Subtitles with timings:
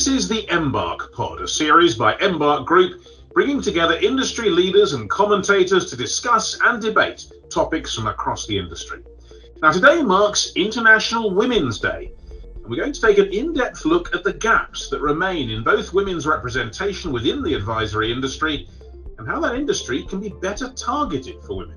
[0.00, 3.02] This is the Embark Pod, a series by Embark Group,
[3.34, 9.02] bringing together industry leaders and commentators to discuss and debate topics from across the industry.
[9.60, 12.14] Now, today marks International Women's Day,
[12.54, 15.62] and we're going to take an in depth look at the gaps that remain in
[15.62, 18.70] both women's representation within the advisory industry
[19.18, 21.76] and how that industry can be better targeted for women.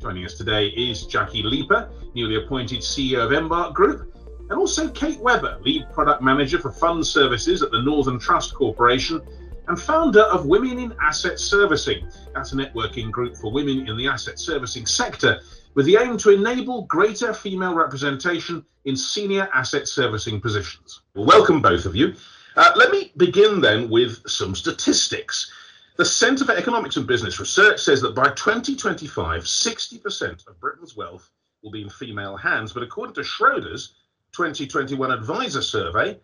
[0.00, 4.15] Joining us today is Jackie Leiper, newly appointed CEO of Embark Group,
[4.48, 9.20] and also Kate Webber, lead product manager for fund services at the Northern Trust Corporation
[9.68, 12.06] and founder of Women in Asset Servicing.
[12.34, 15.40] That's a networking group for women in the asset servicing sector
[15.74, 21.00] with the aim to enable greater female representation in senior asset servicing positions.
[21.14, 22.14] Well, welcome, both of you.
[22.54, 25.52] Uh, let me begin then with some statistics.
[25.96, 31.30] The Centre for Economics and Business Research says that by 2025, 60% of Britain's wealth
[31.62, 32.72] will be in female hands.
[32.72, 33.92] But according to Schroders,
[34.36, 36.18] 2021 advisor survey,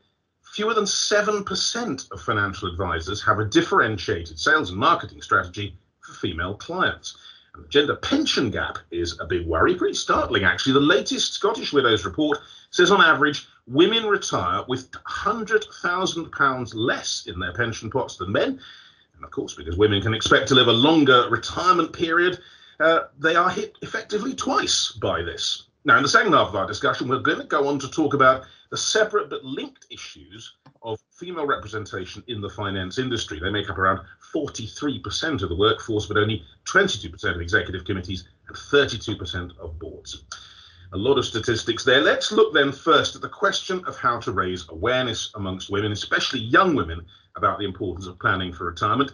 [0.53, 6.55] fewer than 7% of financial advisors have a differentiated sales and marketing strategy for female
[6.55, 7.17] clients.
[7.55, 10.75] And the gender pension gap is a big worry, pretty startling actually.
[10.75, 12.39] The latest Scottish Widows report
[12.71, 18.61] says on average, women retire with £100,000 less in their pension pots than men.
[19.17, 22.41] And of course, because women can expect to live a longer retirement period,
[22.79, 25.69] uh, they are hit effectively twice by this.
[25.85, 28.15] Now, in the second half of our discussion, we're going to go on to talk
[28.15, 33.41] about the separate but linked issues of female representation in the finance industry.
[33.41, 34.01] They make up around
[34.33, 40.25] 43% of the workforce, but only 22% of executive committees and 32% of boards.
[40.93, 42.01] A lot of statistics there.
[42.01, 46.41] Let's look then first at the question of how to raise awareness amongst women, especially
[46.41, 47.05] young women,
[47.37, 49.11] about the importance of planning for retirement.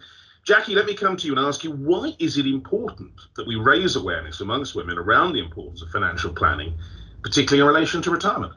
[0.48, 3.56] Jackie, let me come to you and ask you why is it important that we
[3.56, 6.72] raise awareness amongst women around the importance of financial planning,
[7.20, 8.54] particularly in relation to retirement?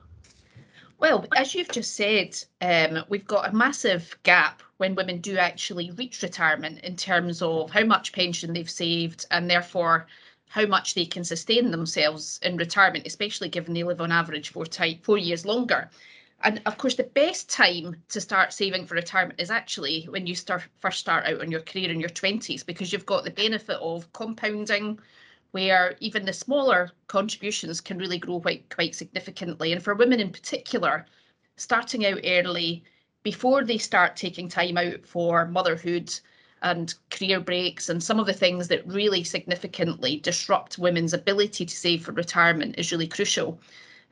[1.00, 5.92] Well, as you've just said, um, we've got a massive gap when women do actually
[5.92, 10.08] reach retirement in terms of how much pension they've saved and therefore
[10.48, 14.66] how much they can sustain themselves in retirement, especially given they live on average four,
[15.04, 15.90] four years longer.
[16.44, 20.36] And of course, the best time to start saving for retirement is actually when you
[20.36, 23.78] start first start out on your career in your 20s, because you've got the benefit
[23.78, 25.00] of compounding,
[25.52, 29.72] where even the smaller contributions can really grow quite quite significantly.
[29.72, 31.06] And for women in particular,
[31.58, 32.84] starting out early
[33.24, 36.12] before they start taking time out for motherhood
[36.64, 41.76] and career breaks and some of the things that really significantly disrupt women's ability to
[41.76, 43.60] save for retirement is really crucial.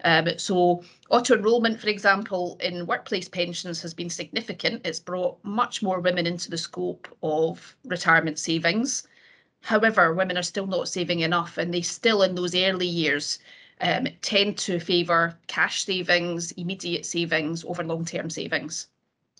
[0.03, 4.85] Um, so auto enrolment, for example, in workplace pensions has been significant.
[4.85, 9.07] It's brought much more women into the scope of retirement savings.
[9.61, 13.39] However, women are still not saving enough, and they still, in those early years,
[13.81, 18.87] um, tend to favour cash savings, immediate savings over long-term savings.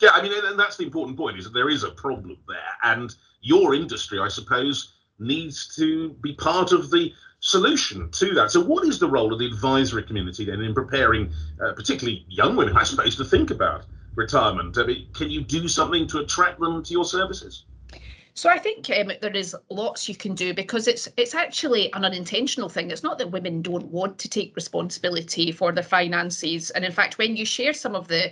[0.02, 2.58] Yeah, I mean, and that's the important point: is that there is a problem there,
[2.84, 8.52] and your industry, I suppose, needs to be part of the solution to that.
[8.52, 11.32] So, what is the role of the advisory community then in preparing,
[11.64, 13.86] uh, particularly young women, I suppose, to think about
[14.16, 14.78] retirement?
[14.78, 17.66] I mean, can you do something to attract them to your services?
[18.34, 22.06] So I think um, there is lots you can do because it's it's actually an
[22.06, 22.90] unintentional thing.
[22.92, 27.18] It's not that women don't want to take responsibility for their finances, and in fact,
[27.18, 28.32] when you share some of the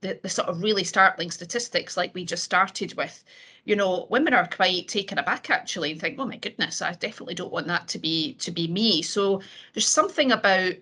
[0.00, 3.24] the, the sort of really startling statistics like we just started with,
[3.64, 7.34] you know, women are quite taken aback actually and think, oh my goodness, I definitely
[7.34, 9.02] don't want that to be to be me.
[9.02, 9.42] So
[9.74, 10.72] there's something about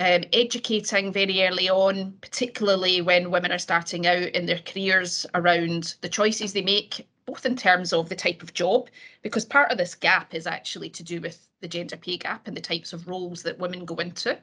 [0.00, 5.94] um, educating very early on, particularly when women are starting out in their careers around
[6.00, 8.88] the choices they make, both in terms of the type of job,
[9.22, 12.56] because part of this gap is actually to do with the gender pay gap and
[12.56, 14.36] the types of roles that women go into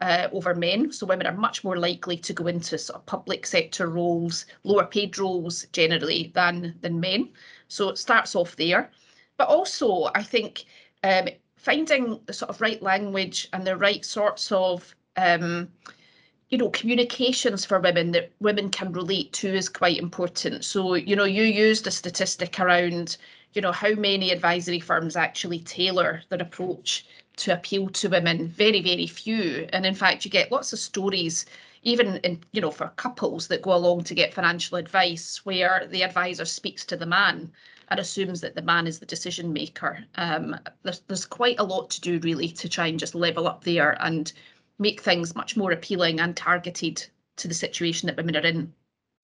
[0.00, 0.92] uh, over men.
[0.92, 4.86] So women are much more likely to go into sort of public sector roles, lower
[4.86, 7.30] paid roles generally than than men.
[7.68, 8.90] So it starts off there.
[9.36, 10.64] But also, I think
[11.04, 15.68] um, finding the sort of right language and the right sorts of um,
[16.50, 21.14] you know communications for women that women can relate to is quite important so you
[21.14, 23.16] know you used a statistic around
[23.52, 27.06] you know how many advisory firms actually tailor their approach
[27.40, 29.68] to appeal to women very very few.
[29.72, 31.46] And in fact you get lots of stories
[31.82, 36.02] even in you know for couples that go along to get financial advice where the
[36.02, 37.50] advisor speaks to the man
[37.90, 40.04] and assumes that the man is the decision maker.
[40.14, 43.64] Um, there's, there's quite a lot to do really to try and just level up
[43.64, 44.32] there and
[44.78, 47.04] make things much more appealing and targeted
[47.36, 48.72] to the situation that women are in.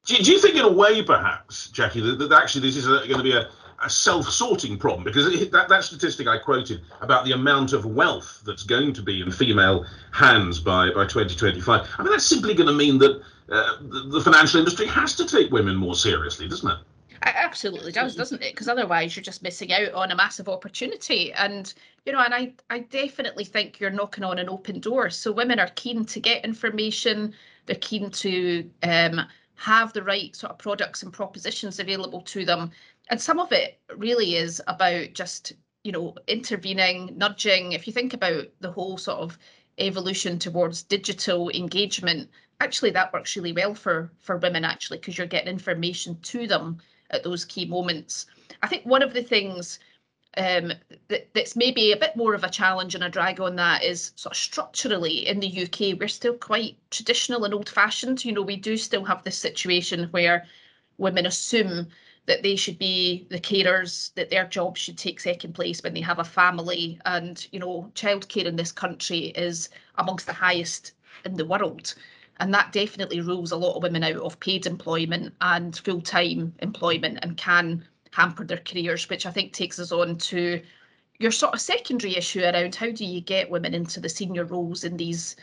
[0.06, 3.08] Do, do you think in a way perhaps jackie that, that actually this is going
[3.08, 3.48] to be a
[3.82, 8.42] a self-sorting problem because it, that, that statistic I quoted about the amount of wealth
[8.44, 12.68] that's going to be in female hands by, by 2025, I mean, that's simply going
[12.68, 16.70] to mean that uh, the, the financial industry has to take women more seriously, doesn't
[16.70, 16.78] it?
[17.22, 18.52] Absolutely does, doesn't it?
[18.52, 21.32] Because otherwise, you're just missing out on a massive opportunity.
[21.32, 21.72] And
[22.04, 25.10] you know, and I, I definitely think you're knocking on an open door.
[25.10, 27.34] So women are keen to get information.
[27.64, 29.22] They're keen to um,
[29.56, 32.70] have the right sort of products and propositions available to them.
[33.08, 35.52] And some of it really is about just
[35.84, 37.72] you know intervening, nudging.
[37.72, 39.38] If you think about the whole sort of
[39.78, 42.30] evolution towards digital engagement
[42.60, 46.78] actually that works really well for for women actually because you're getting information to them
[47.10, 48.26] at those key moments.
[48.62, 49.78] I think one of the things
[50.38, 50.72] um,
[51.08, 54.12] that, that's maybe a bit more of a challenge and a drag on that is
[54.16, 58.24] sort of structurally in the UK, we're still quite traditional and old fashioned.
[58.24, 60.46] You know, we do still have this situation where
[60.98, 61.88] women assume
[62.26, 66.00] that they should be the carers, that their job should take second place when they
[66.00, 67.00] have a family.
[67.04, 70.92] And, you know, childcare in this country is amongst the highest
[71.24, 71.94] in the world.
[72.38, 76.54] And that definitely rules a lot of women out of paid employment and full time
[76.58, 80.60] employment and can hamper their careers, which I think takes us on to
[81.18, 84.84] your sort of secondary issue around how do you get women into the senior roles
[84.84, 85.36] in these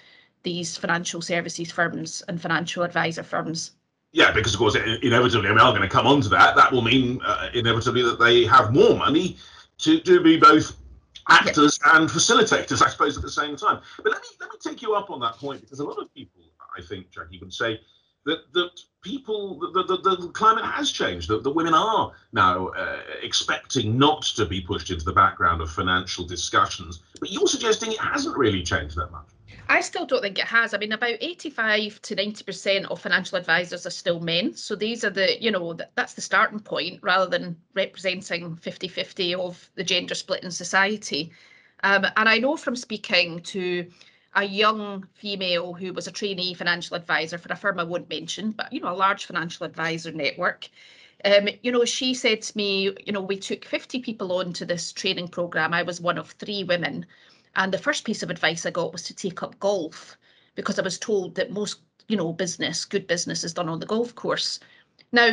[0.44, 3.72] these financial services firms and financial advisor firms.
[4.14, 6.56] Yeah, because of course, inevitably, we are going to come on to that.
[6.56, 9.38] That will mean uh, inevitably that they have more money
[9.80, 10.78] to, to be both
[11.30, 13.82] actors and facilitators, I suppose, at the same time.
[13.98, 16.14] But let me let me take you up on that point because a lot of
[16.14, 16.44] people
[16.78, 17.80] I think, Jackie would say
[18.26, 18.72] that that
[19.02, 21.30] people, the, the, the climate has changed.
[21.30, 25.70] That the women are now uh, expecting not to be pushed into the background of
[25.70, 27.02] financial discussions.
[27.20, 29.28] But you're suggesting it hasn't really changed that much.
[29.70, 30.74] I still don't think it has.
[30.74, 34.54] I mean, about 85 to 90% of financial advisors are still men.
[34.54, 39.36] So these are the, you know, that's the starting point rather than representing 50 50
[39.36, 41.32] of the gender split in society.
[41.84, 43.90] Um, and I know from speaking to
[44.36, 48.52] a young female who was a trainee financial advisor for a firm I won't mention,
[48.52, 50.70] but you know, a large financial advisor network.
[51.26, 54.66] Um, you know, she said to me, you know, we took 50 people on to
[54.66, 55.74] this training program.
[55.74, 57.06] I was one of three women.
[57.56, 60.18] And the first piece of advice I got was to take up golf
[60.56, 63.86] because I was told that most, you know, business, good business is done on the
[63.86, 64.60] golf course.
[65.12, 65.28] Now,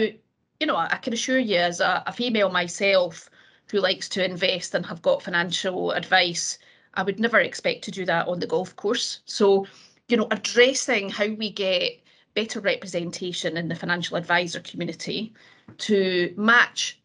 [0.61, 3.31] you know, I can assure you as a, a female myself
[3.70, 6.58] who likes to invest and have got financial advice,
[6.94, 9.20] I would never expect to do that on the golf course.
[9.25, 9.67] So,
[10.08, 12.02] you know, addressing how we get
[12.34, 15.32] better representation in the financial advisor community
[15.78, 17.00] to match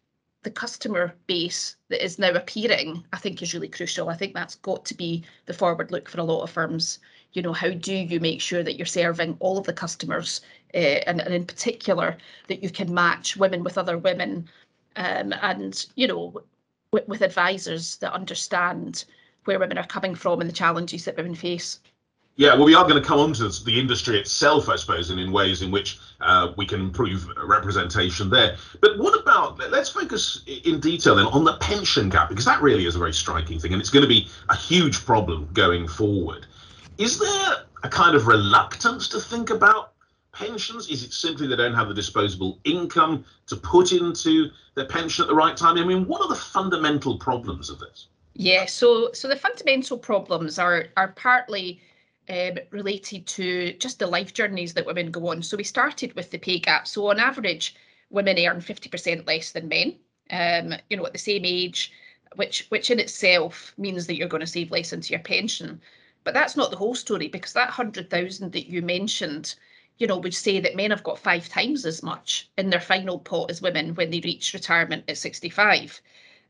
[0.46, 4.08] the customer base that is now appearing, I think is really crucial.
[4.08, 7.00] I think that's got to be the forward look for a lot of firms.
[7.32, 11.02] You know, how do you make sure that you're serving all of the customers, uh,
[11.08, 12.16] and, and in particular
[12.46, 14.48] that you can match women with other women,
[14.94, 16.40] um, and you know,
[16.92, 19.04] with, with advisors that understand
[19.46, 21.80] where women are coming from and the challenges that women face.
[22.38, 25.18] Yeah, well, we are going to come on to the industry itself, I suppose, and
[25.18, 28.56] in ways in which uh, we can improve representation there.
[28.82, 32.84] But what about, let's focus in detail then on the pension gap, because that really
[32.84, 36.46] is a very striking thing, and it's going to be a huge problem going forward.
[36.98, 39.94] Is there a kind of reluctance to think about
[40.32, 40.90] pensions?
[40.90, 45.28] Is it simply they don't have the disposable income to put into their pension at
[45.28, 45.78] the right time?
[45.78, 48.08] I mean, what are the fundamental problems of this?
[48.34, 51.80] Yeah, so so the fundamental problems are are partly
[52.28, 55.42] um, related to just the life journeys that women go on.
[55.42, 56.86] So we started with the pay gap.
[56.86, 57.76] So on average,
[58.10, 59.96] women earn 50% less than men.
[60.30, 61.92] Um, you know, at the same age,
[62.34, 65.80] which which in itself means that you're going to save less into your pension.
[66.24, 69.54] But that's not the whole story because that hundred thousand that you mentioned,
[69.98, 73.20] you know, would say that men have got five times as much in their final
[73.20, 76.00] pot as women when they reach retirement at 65.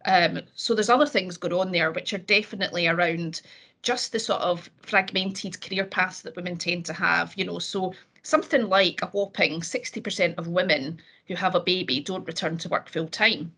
[0.07, 3.43] Um, so there's other things going on there which are definitely around
[3.83, 7.35] just the sort of fragmented career paths that women tend to have.
[7.37, 12.27] You know, so something like a whopping 60% of women who have a baby don't
[12.27, 13.53] return to work full time.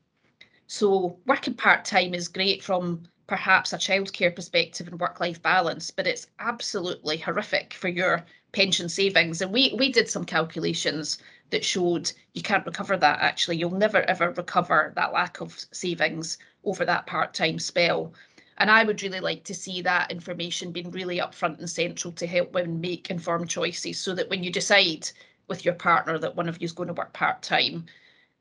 [0.67, 5.91] So working part time is great from perhaps a childcare perspective and work life balance,
[5.91, 9.41] but it's absolutely horrific for your pension savings.
[9.41, 11.19] And we we did some calculations
[11.51, 13.57] that showed you can't recover that actually.
[13.57, 18.13] You'll never ever recover that lack of savings over that part time spell.
[18.59, 22.27] And I would really like to see that information being really upfront and central to
[22.27, 25.09] help women make informed choices so that when you decide
[25.47, 27.87] with your partner that one of you is going to work part time,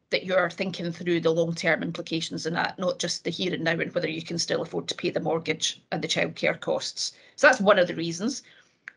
[0.10, 3.64] that you're thinking through the long term implications in that, not just the here and
[3.64, 7.14] now and whether you can still afford to pay the mortgage and the childcare costs.
[7.36, 8.44] So that's one of the reasons.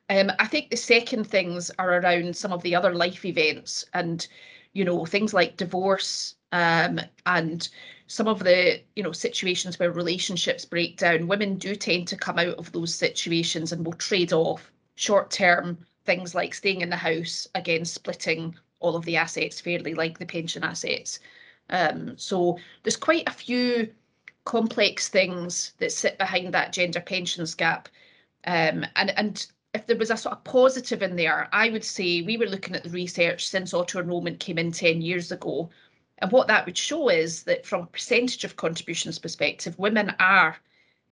[0.08, 4.26] Um, I think the second things are around some of the other life events and,
[4.72, 7.68] you know, things like divorce um, and
[8.10, 12.40] some of the you know situations where relationships break down women do tend to come
[12.40, 16.96] out of those situations and will trade off short term things like staying in the
[16.96, 21.20] house against splitting all of the assets fairly like the pension assets
[21.70, 23.88] um, so there's quite a few
[24.44, 27.88] complex things that sit behind that gender pensions gap
[28.44, 32.22] um, and and if there was a sort of positive in there, I would say
[32.22, 35.70] we were looking at the research since auto enrolment came in 10 years ago.
[36.20, 40.56] And what that would show is that from a percentage of contributions perspective, women are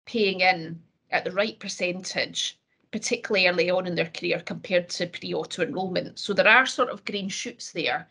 [0.05, 2.59] paying in at the right percentage,
[2.91, 6.19] particularly early on in their career compared to pre-auto enrolment.
[6.19, 8.07] So there are sort of green shoots there,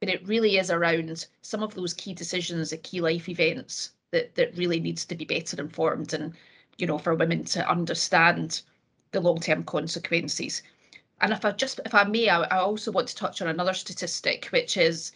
[0.00, 4.34] but it really is around some of those key decisions at key life events that
[4.34, 6.34] that really needs to be better informed and
[6.78, 8.62] you know for women to understand
[9.12, 10.62] the long-term consequences.
[11.20, 13.74] And if I just, if I may, I, I also want to touch on another
[13.74, 15.12] statistic, which is,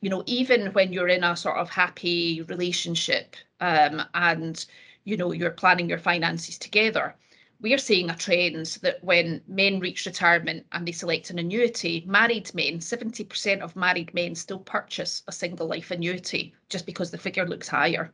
[0.00, 4.64] you know, even when you're in a sort of happy relationship um, and,
[5.04, 7.14] you know, you're planning your finances together,
[7.60, 12.52] we're seeing a trend that when men reach retirement and they select an annuity, married
[12.54, 17.46] men, 70% of married men still purchase a single life annuity just because the figure
[17.46, 18.12] looks higher.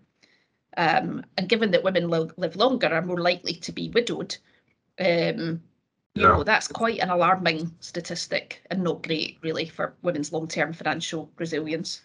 [0.76, 4.36] Um, and given that women lo- live longer, are more likely to be widowed,
[4.98, 5.62] um,
[6.16, 10.72] you know, that's quite an alarming statistic and not great, really, for women's long term
[10.72, 12.02] financial resilience.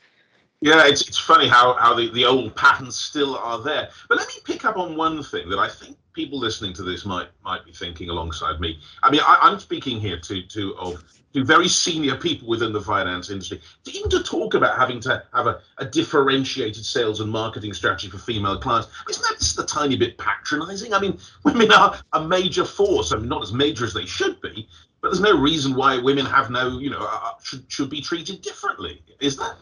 [0.61, 3.89] Yeah, it's, it's funny how, how the, the old patterns still are there.
[4.09, 7.05] But let me pick up on one thing that I think people listening to this
[7.05, 8.79] might might be thinking alongside me.
[9.03, 11.03] I mean, I, am speaking here to to of
[11.33, 15.47] to very senior people within the finance industry, even to talk about having to have
[15.47, 18.89] a, a differentiated sales and marketing strategy for female clients.
[19.09, 20.93] Isn't that just a tiny bit patronizing?
[20.93, 23.11] I mean, women are a major force.
[23.11, 24.67] I mean, not as major as they should be,
[25.01, 28.01] but there's no reason why women have no, you know, uh, uh should, should be
[28.01, 29.01] treated differently.
[29.19, 29.55] Is that?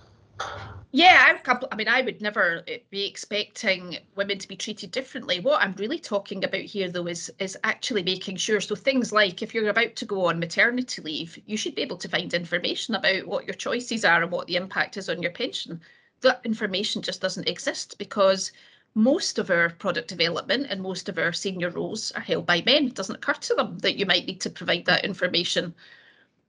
[0.91, 5.39] Yeah, I'm, I mean, I would never eh, be expecting women to be treated differently.
[5.39, 8.59] What I'm really talking about here, though, is is actually making sure.
[8.59, 11.97] So things like if you're about to go on maternity leave, you should be able
[11.97, 15.31] to find information about what your choices are and what the impact is on your
[15.31, 15.79] pension.
[16.21, 18.51] That information just doesn't exist because
[18.95, 22.87] most of our product development and most of our senior roles are held by men.
[22.87, 25.75] It doesn't occur to them that you might need to provide that information.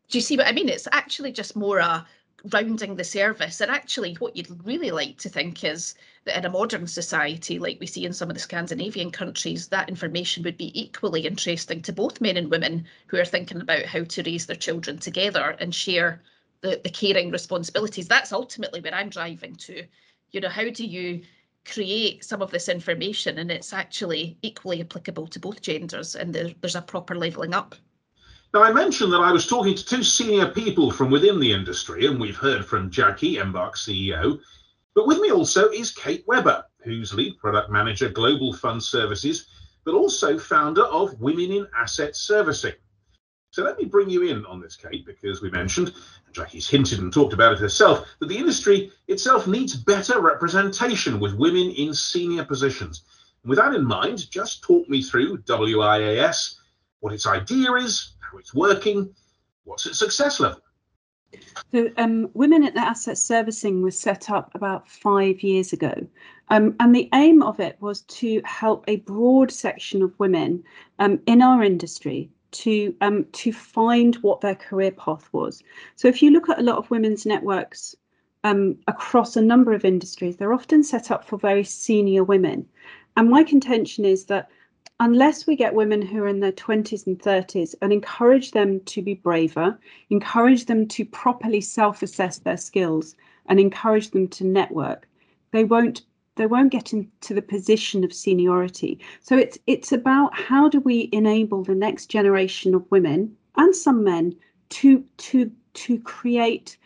[0.08, 0.68] Do you see what I mean?
[0.68, 2.06] It's actually just more a
[2.52, 3.60] rounding the service.
[3.60, 5.94] And actually, what you'd really like to think is
[6.24, 9.88] that in a modern society, like we see in some of the Scandinavian countries, that
[9.88, 14.04] information would be equally interesting to both men and women who are thinking about how
[14.04, 16.22] to raise their children together and share
[16.62, 18.08] the, the caring responsibilities.
[18.08, 19.84] That's ultimately where I'm driving to.
[20.30, 21.22] You know, how do you
[21.66, 26.52] create some of this information and it's actually equally applicable to both genders and there,
[26.60, 27.74] there's a proper levelling up?
[28.52, 32.06] Now, I mentioned that I was talking to two senior people from within the industry,
[32.06, 34.40] and we've heard from Jackie, Embark CEO.
[34.92, 39.46] But with me also is Kate Webber, who's lead product manager, Global Fund Services,
[39.84, 42.72] but also founder of Women in Asset Servicing.
[43.52, 45.94] So let me bring you in on this, Kate, because we mentioned,
[46.26, 51.20] and Jackie's hinted and talked about it herself, that the industry itself needs better representation
[51.20, 53.04] with women in senior positions.
[53.44, 56.56] And with that in mind, just talk me through WIAS,
[56.98, 59.14] what its idea is, how it's working,
[59.64, 60.60] what's its success level?
[61.72, 65.94] So, um, Women in Asset Servicing was set up about five years ago.
[66.48, 70.64] Um, and the aim of it was to help a broad section of women
[70.98, 75.62] um, in our industry to um, to find what their career path was.
[75.94, 77.94] So, if you look at a lot of women's networks
[78.42, 82.66] um, across a number of industries, they're often set up for very senior women.
[83.16, 84.50] And my contention is that
[85.00, 89.00] unless we get women who are in their 20s and 30s and encourage them to
[89.00, 89.78] be braver,
[90.10, 93.16] encourage them to properly self-assess their skills
[93.46, 95.08] and encourage them to network,
[95.50, 96.02] they won't
[96.36, 98.98] they won't get into the position of seniority.
[99.20, 104.04] So it's it's about how do we enable the next generation of women and some
[104.04, 104.36] men
[104.70, 106.76] to to to create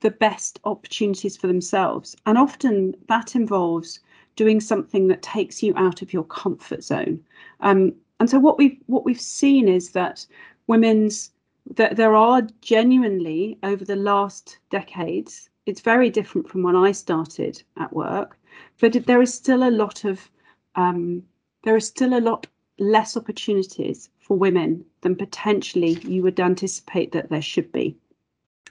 [0.00, 2.16] the best opportunities for themselves.
[2.26, 4.00] And often that involves
[4.36, 7.20] doing something that takes you out of your comfort zone.
[7.60, 10.26] Um, and so what we've what we've seen is that
[10.66, 11.30] women's
[11.76, 15.48] that there are genuinely over the last decades.
[15.66, 18.38] It's very different from when I started at work,
[18.80, 20.30] but there is still a lot of
[20.74, 21.22] um,
[21.64, 22.46] there is still a lot
[22.78, 27.96] less opportunities for women than potentially you would anticipate that there should be.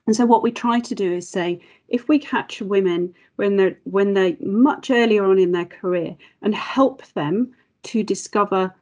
[0.06, 3.78] And so what we try to do is say, if we catch women when they're
[3.84, 8.74] when they're much earlier on in their career and help them to discover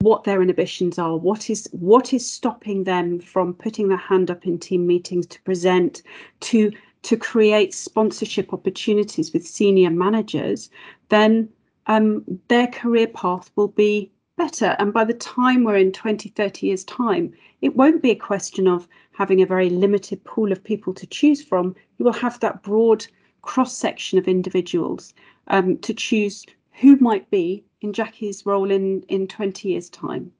[0.00, 4.46] what their inhibitions are, what is what is stopping them from putting their hand up
[4.46, 6.02] in team meetings to present,
[6.40, 6.72] to
[7.02, 10.70] to create sponsorship opportunities with senior managers,
[11.08, 11.48] then
[11.86, 14.74] um, their career path will be better.
[14.78, 18.66] And by the time we're in 20, 30 years' time, it won't be a question
[18.66, 21.74] of having a very limited pool of people to choose from.
[21.98, 23.06] You will have that broad
[23.42, 25.12] cross section of individuals
[25.48, 30.32] um, to choose who might be in Jackie's role in, in 20 years' time.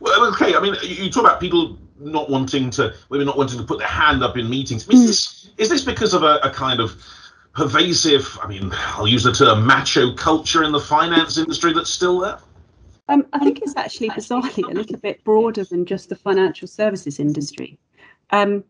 [0.00, 0.54] Well, okay.
[0.54, 3.88] I mean, you talk about people not wanting to, women not wanting to put their
[3.88, 4.88] hand up in meetings.
[4.88, 5.06] Is mm.
[5.06, 6.96] this is this because of a, a kind of
[7.54, 8.38] pervasive?
[8.42, 12.38] I mean, I'll use the term macho culture in the finance industry that's still there.
[13.10, 17.18] Um, I think it's actually bizarrely a little bit broader than just the financial services
[17.18, 17.76] industry.
[18.30, 18.62] Um,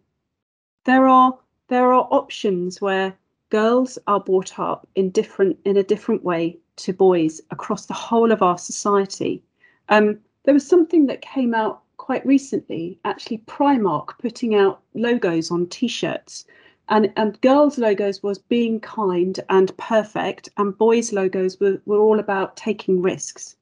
[0.84, 3.14] there are there are options where
[3.50, 8.32] girls are brought up in different in a different way to boys across the whole
[8.32, 9.42] of our society.
[9.90, 15.66] Um, there was something that came out quite recently, actually Primark putting out logos on
[15.66, 16.46] t-shirts.
[16.88, 22.18] And, and girls' logos was being kind and perfect, and boys' logos were, were all
[22.18, 23.54] about taking risks.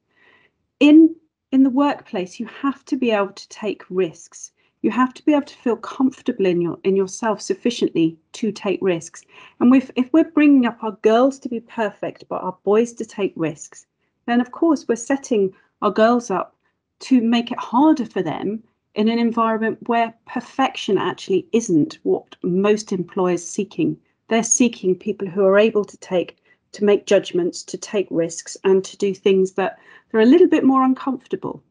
[0.79, 1.15] In
[1.51, 4.51] in the workplace, you have to be able to take risks.
[4.81, 8.79] You have to be able to feel comfortable in your in yourself sufficiently to take
[8.81, 9.25] risks.
[9.59, 13.05] And if, if we're bringing up our girls to be perfect, but our boys to
[13.05, 13.87] take risks,
[14.25, 16.55] then of course we're setting our girls up
[16.99, 18.63] to make it harder for them
[18.95, 23.97] in an environment where perfection actually isn't what most employers seeking.
[24.29, 26.37] They're seeking people who are able to take
[26.71, 29.79] to make judgments, to take risks, and to do things that
[30.13, 31.63] are a little bit more uncomfortable.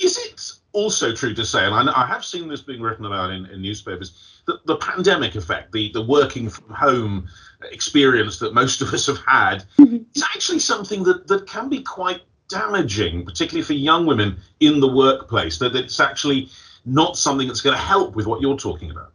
[0.00, 3.30] Is it also true to say, and I, I have seen this being written about
[3.30, 7.28] in, in newspapers, that the pandemic effect, the, the working from home
[7.72, 9.98] experience that most of us have had, mm-hmm.
[10.14, 14.88] is actually something that, that can be quite damaging, particularly for young women in the
[14.88, 16.48] workplace, that it's actually
[16.84, 19.12] not something that's going to help with what you're talking about?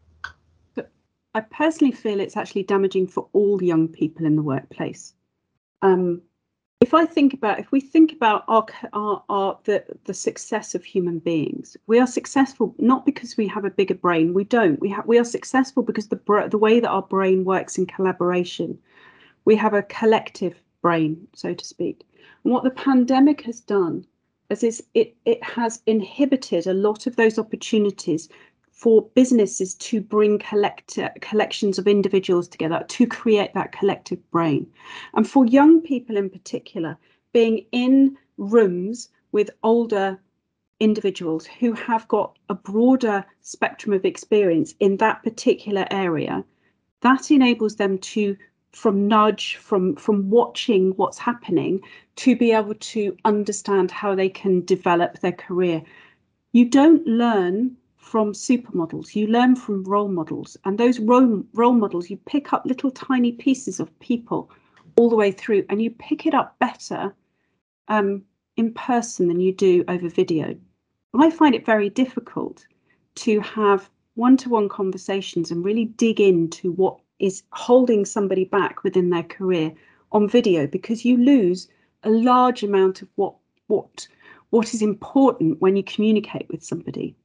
[1.34, 5.14] I personally feel it's actually damaging for all young people in the workplace.
[5.82, 6.22] Um,
[6.82, 10.84] if I think about, if we think about our, our, our the, the success of
[10.84, 14.34] human beings, we are successful not because we have a bigger brain.
[14.34, 14.80] We don't.
[14.80, 18.80] We have we are successful because the the way that our brain works in collaboration.
[19.46, 22.04] We have a collective brain, so to speak.
[22.44, 24.06] And what the pandemic has done
[24.50, 28.28] is it, it has inhibited a lot of those opportunities
[28.82, 34.66] for businesses to bring collect, collections of individuals together to create that collective brain.
[35.14, 36.98] And for young people in particular,
[37.32, 40.20] being in rooms with older
[40.80, 46.44] individuals who have got a broader spectrum of experience in that particular area,
[47.02, 48.36] that enables them to
[48.72, 51.82] from nudge from from watching what's happening
[52.16, 55.84] to be able to understand how they can develop their career
[56.54, 62.10] you don't learn from supermodels you learn from role models and those role, role models
[62.10, 64.50] you pick up little tiny pieces of people
[64.98, 67.14] all the way through and you pick it up better
[67.88, 68.22] um,
[68.58, 70.56] in person than you do over video
[71.14, 72.66] i find it very difficult
[73.16, 79.24] to have one-to-one conversations and really dig into what is holding somebody back within their
[79.24, 79.72] career
[80.12, 81.68] on video because you lose
[82.04, 83.36] a large amount of what
[83.68, 84.08] what
[84.50, 87.16] what is important when you communicate with somebody.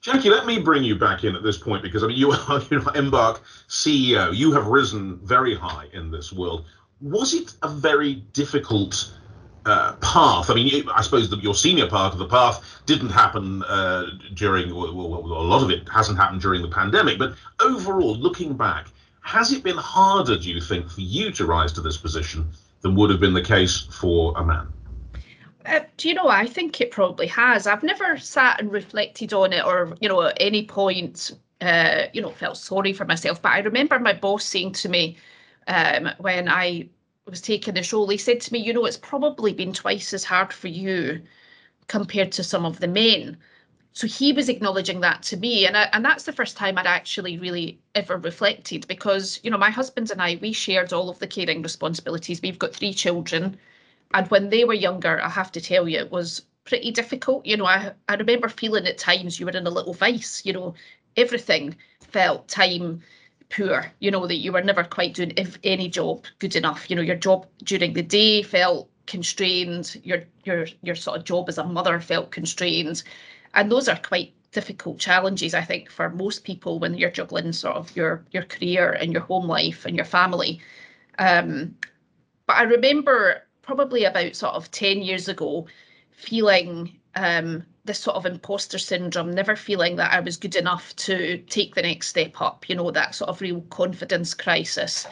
[0.00, 2.62] Jackie, let me bring you back in at this point because I mean you are
[2.70, 4.34] you know, Embark CEO.
[4.34, 6.64] You have risen very high in this world.
[7.00, 9.12] Was it a very difficult
[9.66, 10.50] uh, path.
[10.50, 14.74] I mean, I suppose the, your senior part of the path didn't happen uh, during,
[14.74, 17.18] well, well, a lot of it hasn't happened during the pandemic.
[17.18, 18.88] But overall, looking back,
[19.22, 22.48] has it been harder, do you think, for you to rise to this position
[22.80, 24.66] than would have been the case for a man?
[25.64, 26.28] Uh, do you know?
[26.28, 27.66] I think it probably has.
[27.66, 32.22] I've never sat and reflected on it, or you know, at any point, uh, you
[32.22, 33.40] know, felt sorry for myself.
[33.42, 35.18] But I remember my boss saying to me
[35.66, 36.88] um, when I
[37.26, 40.24] was taking the show, he said to me, you know, it's probably been twice as
[40.24, 41.22] hard for you
[41.88, 43.38] compared to some of the men.
[43.92, 46.86] So he was acknowledging that to me, and I, and that's the first time I'd
[46.86, 51.18] actually really ever reflected because you know my husband and I we shared all of
[51.20, 52.40] the caring responsibilities.
[52.42, 53.58] We've got three children,
[54.14, 57.46] and when they were younger, I have to tell you, it was pretty difficult.
[57.46, 60.44] You know, I I remember feeling at times you were in a little vice.
[60.44, 60.74] You know,
[61.16, 63.02] everything felt time
[63.50, 66.96] poor you know that you were never quite doing if any job good enough you
[66.96, 71.58] know your job during the day felt constrained your your your sort of job as
[71.58, 73.02] a mother felt constrained
[73.54, 77.76] and those are quite difficult challenges i think for most people when you're juggling sort
[77.76, 80.60] of your your career and your home life and your family
[81.18, 81.74] um,
[82.46, 83.42] but i remember
[83.76, 85.64] probably about sort of 10 years ago
[86.10, 91.38] feeling um, this sort of imposter syndrome, never feeling that I was good enough to
[91.48, 95.06] take the next step up, you know, that sort of real confidence crisis.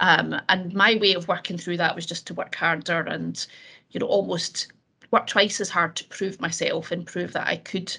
[0.00, 3.46] Um, and my way of working through that was just to work harder and,
[3.90, 4.72] you know, almost
[5.10, 7.94] work twice as hard to prove myself and prove that I could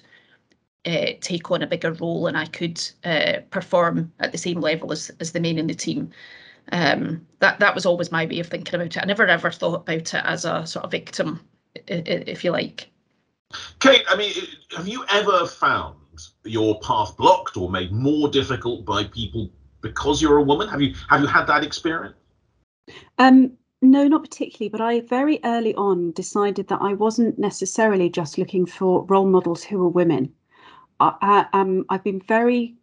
[0.87, 4.91] uh, take on a bigger role and I could uh, perform at the same level
[4.91, 6.09] as, as the men in the team.
[6.71, 9.01] Um, that that was always my way of thinking about it.
[9.01, 11.41] I never ever thought about it as a sort of victim,
[11.87, 12.89] if you like.
[13.79, 14.33] Kate, I mean,
[14.75, 15.95] have you ever found
[16.43, 19.49] your path blocked or made more difficult by people
[19.81, 20.67] because you're a woman?
[20.67, 22.15] Have you have you had that experience?
[23.17, 28.37] Um, no, not particularly, but I very early on decided that I wasn't necessarily just
[28.37, 30.33] looking for role models who were women.
[30.99, 32.75] I, I, um, I've been very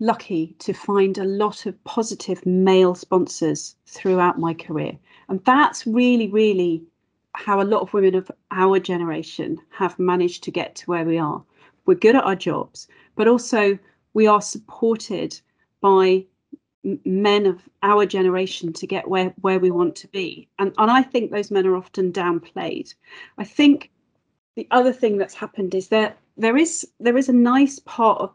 [0.00, 4.98] lucky to find a lot of positive male sponsors throughout my career.
[5.28, 6.82] And that's really, really
[7.34, 11.18] how a lot of women of our generation have managed to get to where we
[11.18, 11.42] are.
[11.86, 13.78] We're good at our jobs, but also
[14.14, 15.40] we are supported
[15.80, 16.24] by
[17.04, 20.48] men of our generation to get where, where we want to be.
[20.58, 22.94] And, and I think those men are often downplayed.
[23.38, 23.90] I think
[24.56, 28.30] the other thing that's happened is that there is there is a nice part of,
[28.30, 28.34] of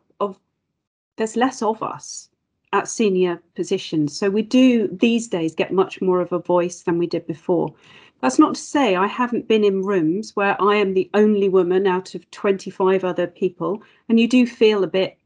[1.18, 2.30] there's less of us
[2.74, 4.18] at senior positions.
[4.18, 7.74] So we do these days get much more of a voice than we did before.
[8.22, 11.86] That's not to say I haven't been in rooms where I am the only woman
[11.86, 15.18] out of 25 other people, and you do feel a bit,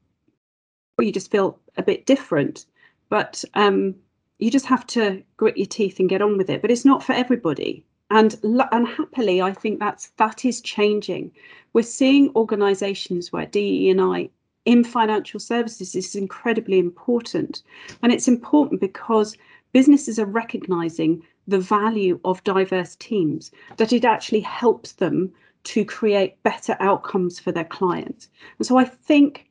[0.97, 2.65] or you just feel a bit different.
[3.09, 3.95] But um,
[4.39, 6.61] you just have to grit your teeth and get on with it.
[6.61, 7.85] But it's not for everybody.
[8.09, 11.31] And, and happily, I think that's that is changing.
[11.71, 14.29] We're seeing organisations where DE and I
[14.65, 17.63] in financial services is incredibly important.
[18.03, 19.37] And it's important because
[19.71, 25.31] businesses are recognizing the value of diverse teams, that it actually helps them
[25.63, 28.29] to create better outcomes for their clients.
[28.57, 29.47] And so I think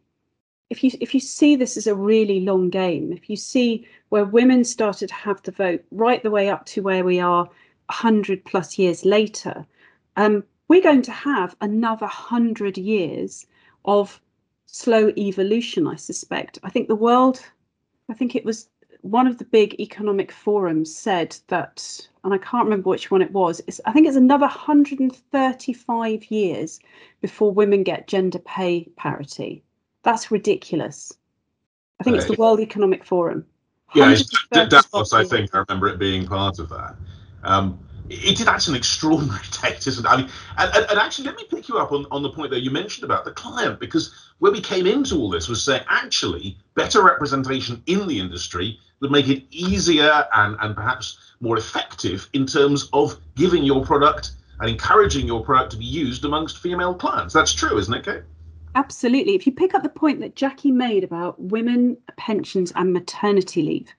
[0.71, 4.25] if you if you see this as a really long game, if you see where
[4.25, 7.45] women started to have the vote right the way up to where we are
[7.87, 9.67] 100 plus years later,
[10.17, 13.47] um, we're going to have another 100 years
[13.85, 14.21] of
[14.73, 16.59] slow evolution, I suspect.
[16.63, 17.41] I think the world,
[18.09, 18.69] I think it was
[19.03, 23.33] one of the big economic forums said that, and I can't remember which one it
[23.33, 26.81] was, I think it's another 135 years
[27.21, 29.63] before women get gender pay parity.
[30.03, 31.13] That's ridiculous.
[31.99, 33.45] I think it's the World Economic Forum.
[33.95, 34.17] Yeah,
[34.53, 35.55] Davos, I think.
[35.55, 36.95] I remember it being part of that.
[37.43, 37.79] Um,
[38.09, 40.09] it, that's an extraordinary text, isn't it?
[40.09, 42.51] I mean, and, and, and, actually, let me pick you up on, on the point
[42.51, 45.83] that you mentioned about the client, because where we came into all this was saying
[45.89, 52.29] actually better representation in the industry would make it easier and, and perhaps more effective
[52.33, 56.95] in terms of giving your product and encouraging your product to be used amongst female
[56.95, 57.33] clients.
[57.33, 58.23] That's true, isn't it, Kate?
[58.75, 59.35] Absolutely.
[59.35, 63.95] If you pick up the point that Jackie made about women, pensions, and maternity leave,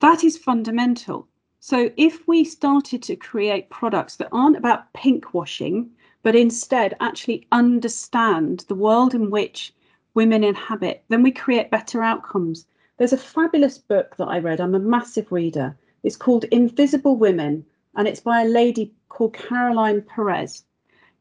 [0.00, 1.28] that is fundamental.
[1.58, 5.90] So if we started to create products that aren't about pink washing,
[6.22, 9.72] but instead actually understand the world in which
[10.14, 12.66] women inhabit, then we create better outcomes.
[12.98, 14.60] There's a fabulous book that I read.
[14.60, 15.76] I'm a massive reader.
[16.02, 20.64] It's called Invisible Women, and it's by a lady called Caroline Perez.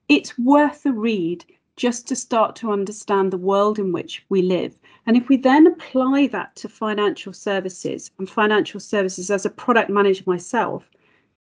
[0.09, 1.45] It's worth a read
[1.77, 4.77] just to start to understand the world in which we live.
[5.05, 9.89] And if we then apply that to financial services and financial services as a product
[9.89, 10.89] manager myself,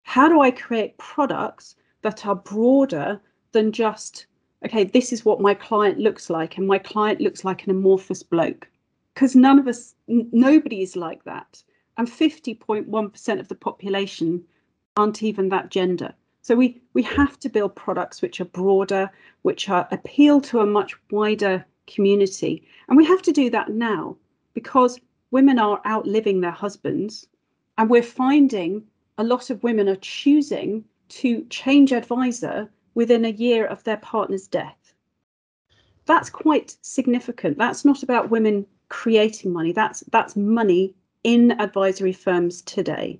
[0.04, 3.20] how do I create products that are broader
[3.52, 4.26] than just,
[4.66, 8.24] okay, this is what my client looks like, and my client looks like an amorphous
[8.24, 8.68] bloke?
[9.14, 11.64] Because none of us, n- nobody is like that.
[11.98, 14.44] And 50.1% of the population
[14.98, 16.14] aren't even that gender.
[16.44, 19.12] So we we have to build products which are broader,
[19.44, 24.18] which are appeal to a much wider community, and we have to do that now
[24.54, 27.28] because women are outliving their husbands,
[27.78, 28.84] and we're finding
[29.20, 34.48] a lot of women are choosing to change advisor within a year of their partner's
[34.48, 34.94] death.
[36.06, 37.58] That's quite significant.
[37.58, 39.72] That's not about women creating money.
[39.72, 43.20] That's that's money in advisory firms today.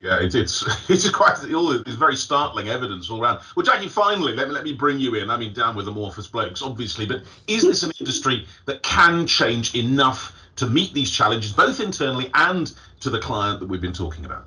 [0.00, 3.40] Yeah, it's it's it's quite it's very startling evidence all around.
[3.56, 5.30] Well, Jackie, finally, let me let me bring you in.
[5.30, 9.74] I mean, down with amorphous blokes, obviously, but is this an industry that can change
[9.74, 14.24] enough to meet these challenges, both internally and to the client that we've been talking
[14.24, 14.46] about?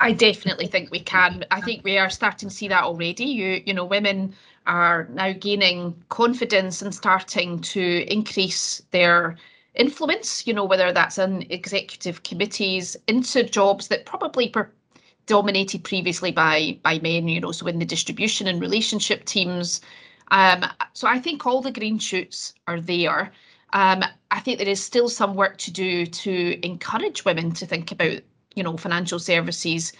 [0.00, 1.44] I definitely think we can.
[1.50, 3.24] I think we are starting to see that already.
[3.24, 4.34] You you know, women
[4.66, 9.36] are now gaining confidence and starting to increase their
[9.74, 14.70] influence, you know, whether that's in executive committees into jobs that probably were
[15.26, 19.80] dominated previously by by men, you know, so in the distribution and relationship teams,
[20.30, 23.32] Um, so I think all the green shoots are there.
[23.72, 27.92] Um, I think there is still some work to do to encourage women to think
[27.92, 28.20] about,
[28.56, 29.92] you know, financial services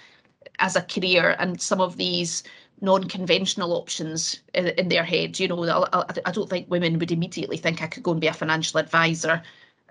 [0.58, 2.42] as a career and some of these
[2.80, 5.38] non-conventional options in, in their head.
[5.38, 8.26] You know, I, I, don't think women would immediately think I could go and be
[8.26, 9.42] a financial advisor,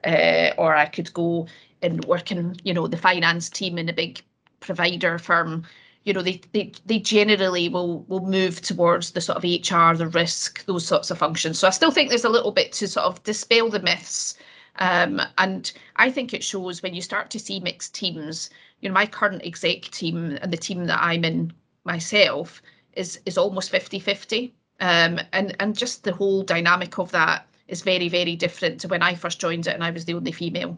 [0.05, 1.47] uh, or I could go
[1.81, 4.21] and work in, you know, the finance team in a big
[4.59, 5.63] provider firm.
[6.03, 10.07] You know, they they they generally will will move towards the sort of HR, the
[10.07, 11.57] risk, those sorts of functions.
[11.57, 14.35] So I still think there's a little bit to sort of dispel the myths.
[14.79, 18.49] Um, and I think it shows when you start to see mixed teams.
[18.81, 21.53] You know, my current exec team and the team that I'm in
[21.85, 22.61] myself
[22.93, 28.09] is is almost 50-50 um, and and just the whole dynamic of that is very
[28.09, 30.77] very different to when I first joined it and I was the only female.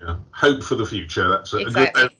[0.00, 1.28] Yeah, hope for the future.
[1.28, 2.02] That's a exactly.
[2.02, 2.12] good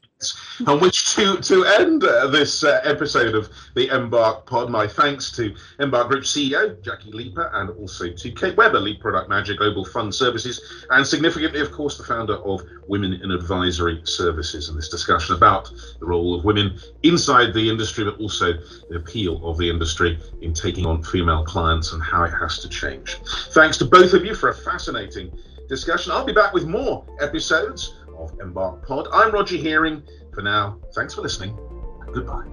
[0.66, 4.70] on which to to end uh, this uh, episode of the Embark Pod.
[4.70, 9.28] My thanks to Embark Group CEO Jackie Leiper and also to Kate Webber, lead product
[9.28, 14.68] manager Global Fund Services, and significantly, of course, the founder of Women in Advisory Services.
[14.68, 18.52] And this discussion about the role of women inside the industry, but also
[18.90, 22.68] the appeal of the industry in taking on female clients and how it has to
[22.68, 23.16] change.
[23.50, 25.32] Thanks to both of you for a fascinating
[25.68, 26.12] discussion.
[26.12, 29.09] I'll be back with more episodes of Embark Pod.
[29.12, 30.03] I'm Roger Hearing.
[30.35, 31.59] For now, thanks for listening.
[32.07, 32.48] And goodbye.